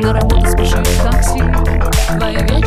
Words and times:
на 0.00 0.12
работу 0.12 0.46
спешат 0.50 0.88
такси 1.02 1.42
Твоя 2.18 2.40
вещь 2.42 2.59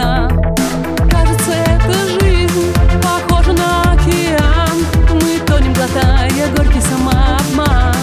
окна 0.00 0.28
Кажется, 1.10 1.52
эта 1.52 1.92
жизнь 2.20 2.72
похожа 3.02 3.52
на 3.52 3.92
океан. 3.92 4.84
Мы 5.12 5.38
тонем, 5.46 5.72
глотая 5.72 6.30
горький 6.56 6.80
самообман. 6.80 7.99